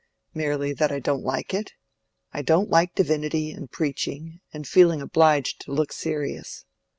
[0.33, 1.73] "Merely that I don't like it.
[2.33, 6.65] I don't like divinity, and preaching, and feeling obliged to look serious.